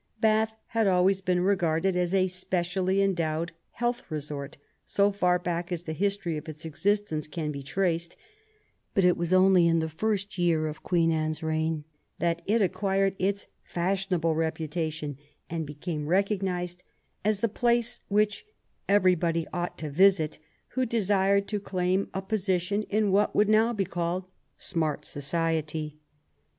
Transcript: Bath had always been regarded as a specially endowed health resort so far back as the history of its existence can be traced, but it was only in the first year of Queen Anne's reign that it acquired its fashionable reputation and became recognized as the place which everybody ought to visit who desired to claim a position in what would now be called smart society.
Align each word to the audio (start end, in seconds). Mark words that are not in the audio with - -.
Bath 0.19 0.55
had 0.69 0.87
always 0.87 1.21
been 1.21 1.41
regarded 1.41 1.95
as 1.95 2.11
a 2.11 2.25
specially 2.27 3.03
endowed 3.03 3.51
health 3.73 4.01
resort 4.09 4.57
so 4.83 5.11
far 5.11 5.37
back 5.37 5.71
as 5.71 5.83
the 5.83 5.93
history 5.93 6.37
of 6.37 6.49
its 6.49 6.65
existence 6.65 7.27
can 7.27 7.51
be 7.51 7.61
traced, 7.61 8.17
but 8.95 9.05
it 9.05 9.15
was 9.15 9.31
only 9.31 9.67
in 9.67 9.77
the 9.77 9.87
first 9.87 10.39
year 10.39 10.65
of 10.65 10.81
Queen 10.81 11.11
Anne's 11.11 11.43
reign 11.43 11.83
that 12.17 12.41
it 12.47 12.63
acquired 12.63 13.15
its 13.19 13.45
fashionable 13.63 14.33
reputation 14.33 15.19
and 15.51 15.67
became 15.67 16.07
recognized 16.07 16.81
as 17.23 17.41
the 17.41 17.47
place 17.47 17.99
which 18.07 18.43
everybody 18.89 19.45
ought 19.53 19.77
to 19.77 19.91
visit 19.91 20.39
who 20.69 20.83
desired 20.83 21.47
to 21.47 21.59
claim 21.59 22.09
a 22.11 22.23
position 22.23 22.81
in 22.89 23.11
what 23.11 23.35
would 23.35 23.49
now 23.49 23.71
be 23.71 23.85
called 23.85 24.25
smart 24.57 25.05
society. 25.05 25.99